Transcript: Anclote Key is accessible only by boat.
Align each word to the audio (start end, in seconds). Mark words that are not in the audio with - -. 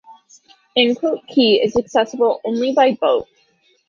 Anclote 0.75 1.27
Key 1.27 1.61
is 1.63 1.75
accessible 1.75 2.41
only 2.43 2.73
by 2.73 2.93
boat. 2.99 3.27